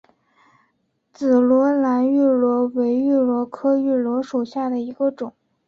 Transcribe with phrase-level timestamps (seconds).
[1.13, 5.31] 紫萝兰芋螺为芋螺科芋螺属下的一个种。